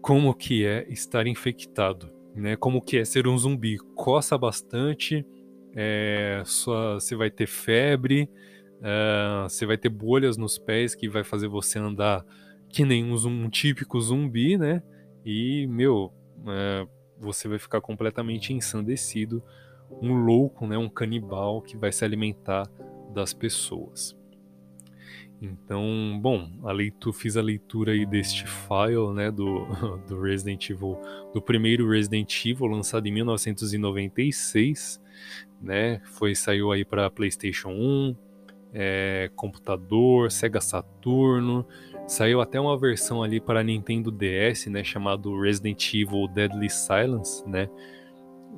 [0.00, 2.56] como que é estar infectado, né?
[2.56, 5.24] Como que é ser um zumbi, coça bastante,
[5.74, 8.28] é, sua, você vai ter febre,
[8.82, 12.24] é, você vai ter bolhas nos pés que vai fazer você andar
[12.68, 14.82] que nem um, um típico zumbi, né?
[15.24, 16.12] E meu,
[16.46, 16.86] é,
[17.20, 19.42] você vai ficar completamente ensandecido,
[20.02, 22.70] um louco, né, um canibal que vai se alimentar
[23.12, 24.16] das pessoas.
[25.40, 29.66] Então, bom, a leitura, fiz a leitura aí deste file, né, do,
[30.08, 30.98] do Resident Evil,
[31.32, 35.00] do primeiro Resident Evil, lançado em 1996,
[35.60, 38.16] né, foi, saiu aí para Playstation 1,
[38.72, 41.66] é, computador, Sega Saturno,
[42.08, 47.68] Saiu até uma versão ali para Nintendo DS, né, chamado Resident Evil Deadly Silence, né?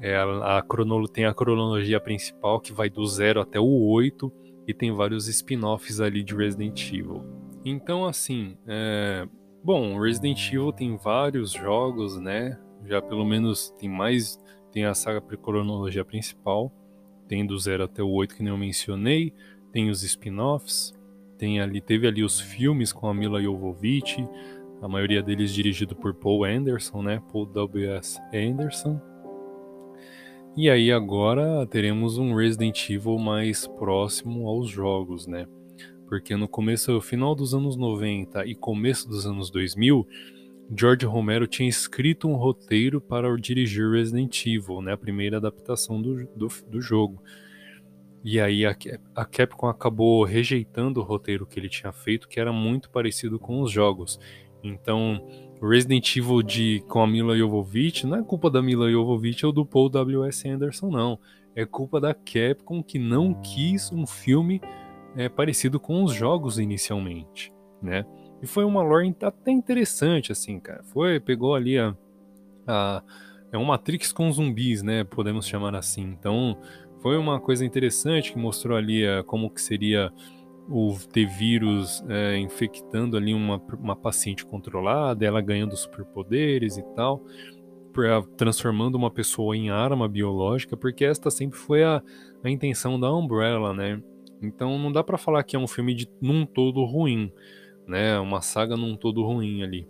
[0.00, 0.64] É, a, a
[1.12, 4.32] tem a cronologia principal que vai do 0 até o 8
[4.68, 7.24] e tem vários spin-offs ali de Resident Evil.
[7.64, 9.26] Então, assim, é...
[9.64, 12.56] bom, Resident Evil tem vários jogos, né?
[12.86, 14.38] Já pelo menos tem mais.
[14.70, 16.72] Tem a saga cronologia principal,
[17.26, 19.34] tem do 0 até o 8 que nem eu mencionei,
[19.72, 20.94] tem os spin-offs,
[21.40, 24.22] tem ali, teve ali os filmes com a Mila Jovovich,
[24.83, 27.22] a maioria deles dirigido por Paul Anderson, né?
[27.33, 28.20] Paul W.S.
[28.35, 29.00] Anderson.
[30.55, 35.46] E aí agora teremos um Resident Evil mais próximo aos jogos, né?
[36.07, 40.07] Porque no começo, final dos anos 90 e começo dos anos 2000,
[40.76, 44.92] George Romero tinha escrito um roteiro para dirigir Resident Evil, né?
[44.92, 47.22] A primeira adaptação do, do, do jogo.
[48.22, 48.76] E aí a,
[49.14, 53.61] a Capcom acabou rejeitando o roteiro que ele tinha feito, que era muito parecido com
[53.62, 54.18] os jogos.
[54.62, 55.26] Então,
[55.62, 59.64] Resident Evil de, com a Mila Jovovich não é culpa da Mila Jovovich ou do
[59.64, 60.48] Paul W.S.
[60.48, 61.18] Anderson, não.
[61.54, 64.61] É culpa da Capcom que não quis um filme
[65.16, 67.52] é, parecido com os jogos inicialmente,
[67.83, 68.04] né?
[68.42, 70.83] E foi uma lore até interessante, assim, cara.
[70.85, 71.94] Foi, pegou ali a,
[72.66, 73.02] a
[73.52, 75.04] é um Matrix com zumbis, né?
[75.04, 76.02] Podemos chamar assim.
[76.02, 76.56] Então,
[77.00, 80.12] foi uma coisa interessante que mostrou ali a, como que seria
[80.68, 87.24] o ter vírus é, infectando ali uma, uma paciente controlada, ela ganhando superpoderes e tal,
[87.92, 92.02] pra, transformando uma pessoa em arma biológica, porque esta sempre foi a,
[92.44, 94.00] a intenção da Umbrella, né?
[94.40, 97.32] Então não dá para falar que é um filme de num todo ruim,
[97.86, 98.18] né?
[98.20, 99.88] Uma saga num todo ruim ali.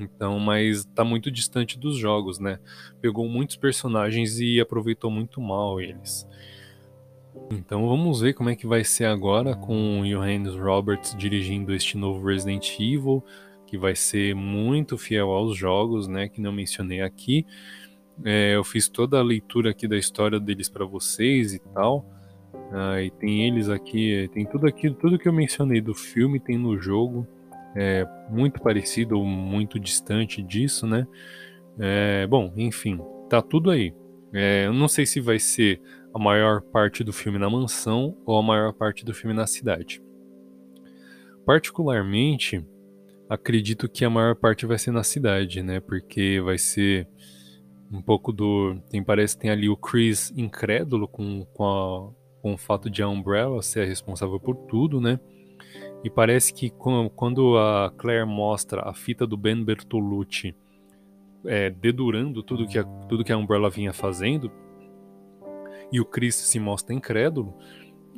[0.00, 2.58] Então, mas tá muito distante dos jogos, né?
[3.00, 6.26] Pegou muitos personagens e aproveitou muito mal eles.
[7.50, 11.96] Então vamos ver como é que vai ser agora com o Johannes Roberts dirigindo este
[11.96, 13.24] novo Resident Evil,
[13.66, 16.28] que vai ser muito fiel aos jogos, né?
[16.28, 17.46] Que não mencionei aqui.
[18.24, 22.04] É, eu fiz toda a leitura aqui da história deles para vocês e tal.
[22.72, 26.56] Ah, e tem eles aqui, tem tudo aquilo, tudo que eu mencionei do filme tem
[26.56, 27.26] no jogo.
[27.76, 31.06] É muito parecido ou muito distante disso, né?
[31.78, 33.94] É, bom, enfim, tá tudo aí.
[34.32, 35.80] É, eu não sei se vai ser
[36.12, 40.02] a maior parte do filme na mansão ou a maior parte do filme na cidade.
[41.46, 42.64] Particularmente,
[43.28, 45.80] acredito que a maior parte vai ser na cidade, né?
[45.80, 47.08] Porque vai ser
[47.90, 48.80] um pouco do.
[48.90, 53.02] Tem, parece que tem ali o Chris incrédulo com, com, a, com o fato de
[53.02, 55.18] a Umbrella ser responsável por tudo, né?
[56.02, 60.54] E parece que quando a Claire mostra a fita do Ben Bertolucci
[61.44, 64.50] é, dedurando tudo que, a, tudo que a Umbrella vinha fazendo,
[65.92, 67.54] e o Chris se mostra incrédulo,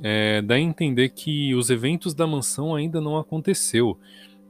[0.03, 3.99] é, dá a entender que os eventos da mansão ainda não aconteceu.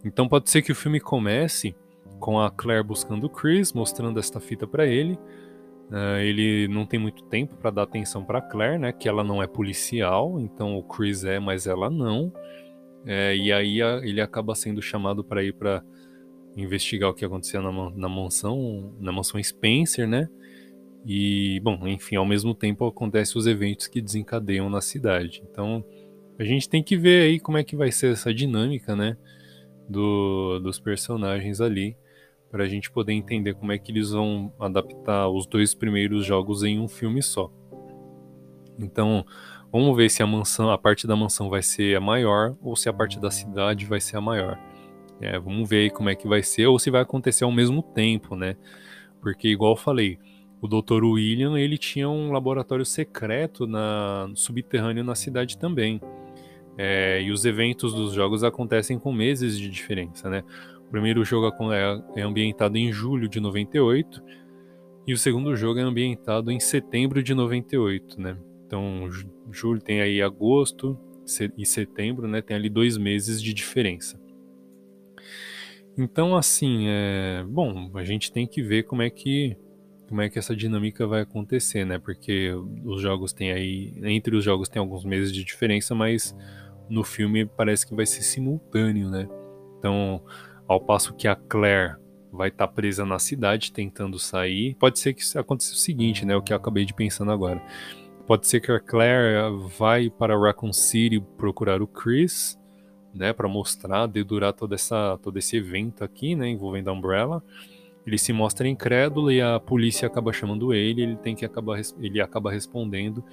[0.05, 1.75] Então pode ser que o filme comece
[2.19, 5.19] com a Claire buscando o Chris, mostrando esta fita para ele.
[5.91, 8.93] Uh, ele não tem muito tempo para dar atenção para Claire, né?
[8.93, 12.33] Que ela não é policial, então o Chris é, mas ela não.
[13.05, 15.83] É, e aí a, ele acaba sendo chamado para ir para
[16.57, 20.29] investigar o que aconteceu na, na mansão, na mansão Spencer, né?
[21.05, 25.43] E, bom, enfim, ao mesmo tempo acontecem os eventos que desencadeiam na cidade.
[25.51, 25.85] Então,
[26.39, 29.17] a gente tem que ver aí como é que vai ser essa dinâmica, né,
[29.89, 31.97] do, dos personagens ali,
[32.51, 36.63] para a gente poder entender como é que eles vão adaptar os dois primeiros jogos
[36.63, 37.51] em um filme só.
[38.79, 39.25] Então,
[39.73, 42.89] vamos ver se a mansão, a parte da mansão vai ser a maior ou se
[42.89, 44.59] a parte da cidade vai ser a maior.
[45.21, 47.83] É, vamos ver aí como é que vai ser ou se vai acontecer ao mesmo
[47.83, 48.57] tempo, né?
[49.21, 50.19] Porque igual eu falei,
[50.61, 51.05] o Dr.
[51.05, 56.01] William ele tinha um laboratório secreto na, subterrâneo na cidade também.
[56.77, 60.43] É, e os eventos dos jogos acontecem com meses de diferença, né?
[60.87, 64.23] O primeiro jogo é, é ambientado em julho de 98
[65.07, 68.37] e o segundo jogo é ambientado em setembro de 98, né?
[68.73, 69.07] Então,
[69.51, 70.99] julho tem aí agosto
[71.59, 72.41] e setembro, né?
[72.41, 74.19] Tem ali dois meses de diferença.
[75.95, 77.45] Então, assim, é...
[77.47, 79.55] bom, a gente tem que ver como é que
[80.09, 81.99] como é que essa dinâmica vai acontecer, né?
[81.99, 82.51] Porque
[82.83, 86.35] os jogos têm aí, entre os jogos tem alguns meses de diferença, mas
[86.89, 89.29] no filme parece que vai ser simultâneo, né?
[89.79, 90.23] Então,
[90.67, 91.97] ao passo que a Claire
[92.33, 96.35] vai estar tá presa na cidade tentando sair, pode ser que aconteça o seguinte, né?
[96.35, 97.63] O que eu acabei de pensando agora.
[98.27, 102.59] Pode ser que a Claire vai para Raccoon City procurar o Chris,
[103.13, 107.43] né, para mostrar, dedurar toda essa todo esse evento aqui, né, envolvendo a Umbrella.
[108.07, 112.21] Ele se mostra incrédulo e a polícia acaba chamando ele, ele tem que acabar ele
[112.21, 113.25] acaba respondendo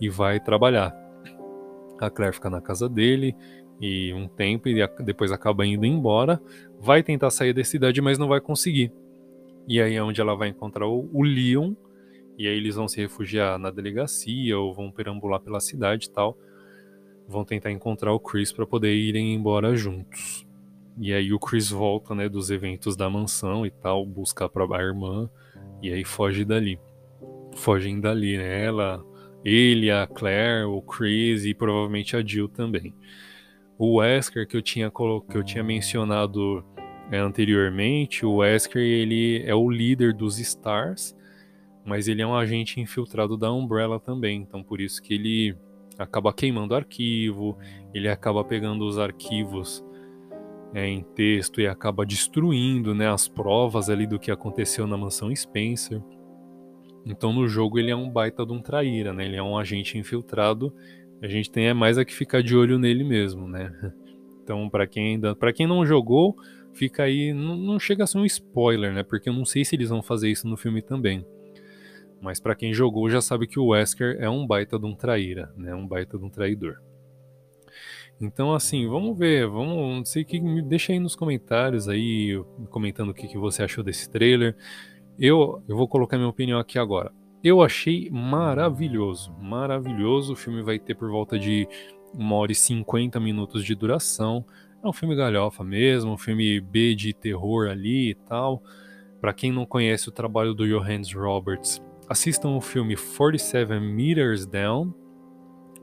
[0.00, 0.94] e vai trabalhar.
[1.98, 3.34] A Claire fica na casa dele
[3.80, 6.40] e um tempo e depois acaba indo embora,
[6.78, 8.92] vai tentar sair da cidade, mas não vai conseguir.
[9.66, 11.74] E aí é onde ela vai encontrar o, o Leon
[12.36, 16.36] e aí eles vão se refugiar na delegacia ou vão perambular pela cidade e tal.
[17.28, 20.46] Vão tentar encontrar o Chris para poder irem embora juntos.
[20.98, 25.28] E aí o Chris volta, né, dos eventos da mansão e tal, busca a irmã
[25.82, 26.78] e aí foge dali.
[27.56, 28.64] Fogem dali, né?
[28.64, 29.04] Ela,
[29.44, 32.94] ele, a Claire, o Chris e provavelmente a Jill também.
[33.76, 36.64] O Wesker que eu tinha que eu tinha mencionado
[37.10, 41.14] é, anteriormente, o Wesker ele é o líder dos Stars,
[41.84, 45.56] mas ele é um agente infiltrado da Umbrella também, então por isso que ele
[45.98, 47.56] acaba queimando arquivo,
[47.92, 49.84] ele acaba pegando os arquivos
[50.74, 55.34] é, em texto e acaba destruindo né, as provas ali do que aconteceu na mansão
[55.34, 56.02] Spencer.
[57.06, 59.26] Então no jogo ele é um baita de um traíra, né?
[59.26, 60.74] Ele é um agente infiltrado.
[61.22, 63.72] A gente tem é mais a que ficar de olho nele mesmo, né?
[64.42, 66.36] Então para quem ainda, para quem não jogou,
[66.74, 69.02] fica aí, não, não, chega a ser um spoiler, né?
[69.02, 71.24] Porque eu não sei se eles vão fazer isso no filme também.
[72.20, 75.52] Mas para quem jogou já sabe que o Wesker é um baita de um traíra,
[75.56, 75.74] né?
[75.74, 76.80] Um baita de um traidor.
[78.20, 82.40] Então, assim, vamos ver, vamos, não sei que deixa aí nos comentários aí,
[82.70, 84.56] comentando o que, que você achou desse trailer.
[85.18, 87.12] Eu, eu vou colocar minha opinião aqui agora.
[87.42, 90.32] Eu achei maravilhoso, maravilhoso.
[90.32, 91.68] O filme vai ter por volta de
[92.14, 94.44] uma hora e 50 minutos de duração.
[94.82, 98.62] É um filme galhofa mesmo, um filme B de terror ali e tal.
[99.20, 104.94] Para quem não conhece o trabalho do Johannes Roberts, assistam o filme 47 Meters Down.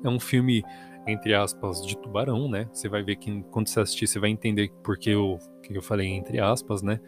[0.04, 0.64] É um filme
[1.08, 2.70] entre aspas, de tubarão, né?
[2.72, 6.08] Você vai ver que quando você assistir, você vai entender porque eu, que eu falei
[6.08, 7.00] entre aspas, né?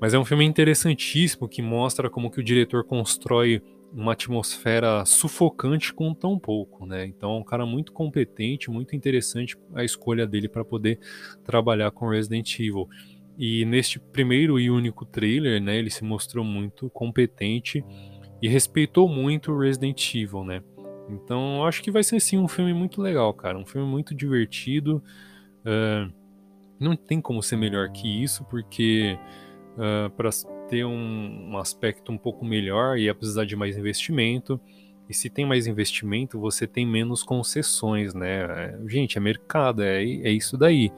[0.00, 5.92] Mas é um filme interessantíssimo que mostra como que o diretor constrói uma atmosfera sufocante
[5.92, 7.06] com tão pouco, né?
[7.06, 10.98] Então é um cara muito competente, muito interessante a escolha dele para poder
[11.44, 12.88] trabalhar com Resident Evil.
[13.44, 17.84] E neste primeiro e único trailer, né, ele se mostrou muito competente
[18.40, 20.62] e respeitou muito Resident Evil, né?
[21.08, 23.58] Então, eu acho que vai ser sim um filme muito legal, cara.
[23.58, 25.02] Um filme muito divertido.
[25.66, 26.12] Uh,
[26.78, 29.18] não tem como ser melhor que isso, porque
[29.72, 30.30] uh, para
[30.68, 34.60] ter um, um, aspecto um pouco melhor ia precisar de mais investimento.
[35.08, 38.78] E se tem mais investimento, você tem menos concessões, né?
[38.86, 40.92] Gente, é mercado, é, é isso daí.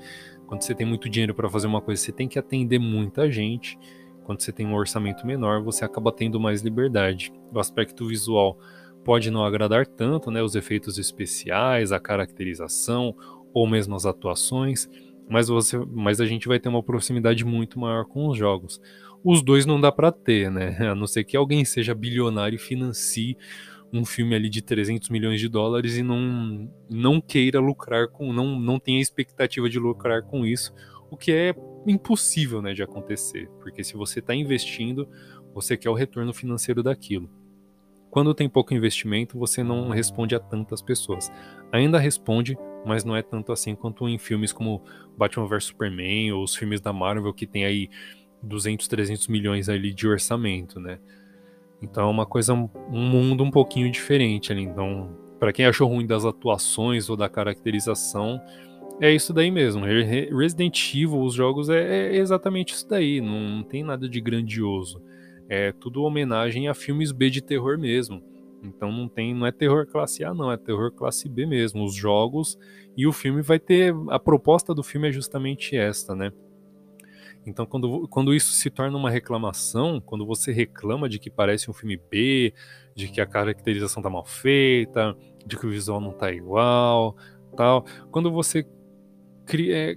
[0.47, 3.78] Quando você tem muito dinheiro para fazer uma coisa, você tem que atender muita gente.
[4.24, 7.32] Quando você tem um orçamento menor, você acaba tendo mais liberdade.
[7.53, 8.59] O aspecto visual
[9.05, 13.14] pode não agradar tanto, né, os efeitos especiais, a caracterização
[13.53, 14.88] ou mesmo as atuações,
[15.28, 18.80] mas você, mas a gente vai ter uma proximidade muito maior com os jogos.
[19.22, 20.76] Os dois não dá para ter, né?
[20.90, 23.36] A não ser que alguém seja bilionário e financie
[23.95, 28.59] um filme ali de 300 milhões de dólares e não, não queira lucrar com, não,
[28.59, 30.74] não tenha expectativa de lucrar com isso,
[31.11, 31.55] o que é
[31.86, 35.09] impossível, né, de acontecer, porque se você está investindo,
[35.55, 37.30] você quer o retorno financeiro daquilo.
[38.11, 41.32] Quando tem pouco investimento, você não responde a tantas pessoas.
[41.72, 44.82] Ainda responde, mas não é tanto assim quanto em filmes como
[45.16, 47.88] Batman vs Superman ou os filmes da Marvel que tem aí
[48.42, 51.01] 200, 300 milhões ali de orçamento, né?
[51.83, 54.62] Então é uma coisa, um mundo um pouquinho diferente ali.
[54.62, 58.41] Então, para quem achou ruim das atuações ou da caracterização,
[59.01, 59.85] é isso daí mesmo.
[59.85, 63.20] Resident Evil, os jogos, é, é exatamente isso daí.
[63.20, 65.03] Não tem nada de grandioso
[65.49, 68.22] é tudo homenagem a filmes B de terror mesmo.
[68.62, 71.85] Então não tem, não é terror classe A não, é terror classe B mesmo.
[71.85, 72.59] Os jogos
[72.97, 76.33] e o filme vai ter a proposta do filme é justamente esta, né?
[77.47, 81.74] Então quando, quando isso se torna uma reclamação, quando você reclama de que parece um
[81.74, 82.55] filme B,
[82.95, 85.16] de que a caracterização tá mal feita,
[85.47, 87.16] de que o visual não tá igual,
[87.57, 88.66] tal, quando você
[89.45, 89.97] cria, é,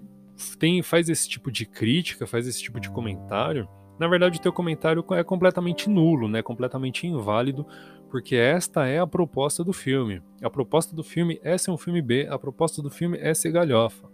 [0.59, 3.67] tem, faz esse tipo de crítica, faz esse tipo de comentário,
[3.99, 6.43] na verdade, o teu comentário é completamente nulo, né?
[6.43, 7.65] Completamente inválido,
[8.09, 10.21] porque esta é a proposta do filme.
[10.41, 13.51] A proposta do filme é ser um filme B, a proposta do filme é ser
[13.51, 14.07] galhofa.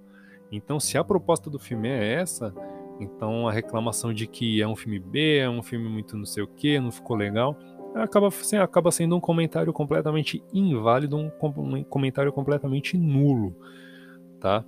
[0.51, 2.53] Então, se a proposta do filme é essa,
[2.99, 6.43] então a reclamação de que é um filme B, é um filme muito não sei
[6.43, 7.57] o que, não ficou legal,
[7.95, 11.29] acaba, assim, acaba sendo um comentário completamente inválido, um,
[11.83, 13.55] comentário completamente nulo,
[14.39, 14.65] tá?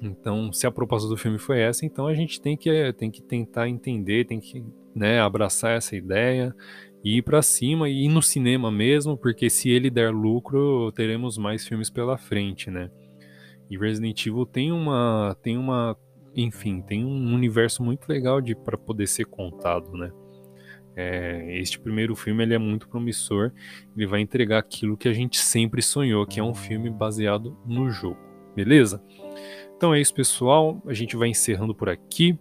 [0.00, 3.22] Então, se a proposta do filme foi essa, então a gente tem que, tem que
[3.22, 6.54] tentar entender, tem que né, abraçar essa ideia
[7.04, 11.38] e ir para cima e ir no cinema mesmo, porque se ele der lucro, teremos
[11.38, 12.90] mais filmes pela frente, né?
[13.70, 15.96] E Resident Evil tem uma, tem uma,
[16.34, 20.10] enfim, tem um universo muito legal de para poder ser contado, né?
[20.94, 23.50] É, este primeiro filme ele é muito promissor,
[23.96, 27.90] ele vai entregar aquilo que a gente sempre sonhou, que é um filme baseado no
[27.90, 28.18] jogo,
[28.54, 29.02] beleza?
[29.76, 30.80] Então é isso, pessoal.
[30.86, 32.38] A gente vai encerrando por aqui.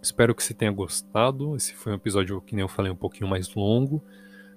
[0.00, 1.56] Espero que você tenha gostado.
[1.56, 4.00] Esse foi um episódio que nem eu falei um pouquinho mais longo,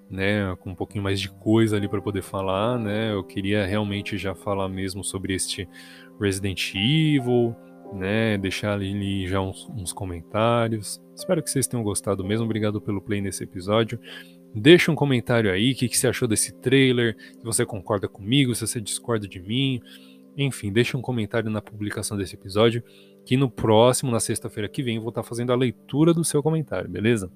[0.08, 3.12] né, com um pouquinho mais de coisa ali para poder falar, né?
[3.12, 5.68] Eu queria realmente já falar mesmo sobre este
[6.20, 7.56] Resident Evil,
[7.94, 8.38] né?
[8.38, 11.02] Deixar ali já uns, uns comentários.
[11.16, 12.46] Espero que vocês tenham gostado mesmo.
[12.46, 14.00] Obrigado pelo play nesse episódio.
[14.54, 18.54] Deixa um comentário aí, o que, que você achou desse trailer, se você concorda comigo,
[18.54, 19.82] se você discorda de mim.
[20.38, 22.84] Enfim, deixa um comentário na publicação desse episódio,
[23.26, 26.42] que no próximo, na sexta-feira que vem, eu vou estar fazendo a leitura do seu
[26.42, 27.32] comentário, beleza?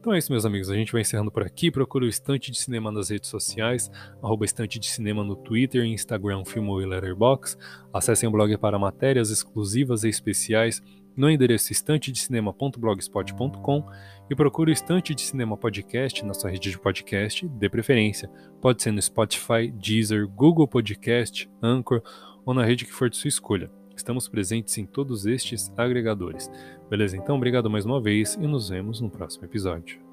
[0.00, 0.70] Então é isso, meus amigos.
[0.70, 1.70] A gente vai encerrando por aqui.
[1.70, 3.90] Procure o Estante de Cinema nas redes sociais,
[4.22, 7.60] arroba Estante de Cinema no Twitter, Instagram, Filmo e Letterboxd.
[7.92, 10.80] Acessem o blog para matérias exclusivas e especiais
[11.16, 13.84] no endereço estantedecinema.blogspot.com
[14.30, 18.30] e procure o Estante de Cinema Podcast na sua rede de podcast, de preferência.
[18.60, 22.02] Pode ser no Spotify, Deezer, Google Podcast, Anchor
[22.46, 23.77] ou na rede que for de sua escolha.
[23.98, 26.48] Estamos presentes em todos estes agregadores.
[26.88, 27.16] Beleza?
[27.16, 30.07] Então, obrigado mais uma vez e nos vemos no próximo episódio.